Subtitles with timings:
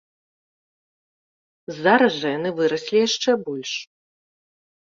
[1.83, 3.71] Зараз жа яны выраслі яшчэ больш.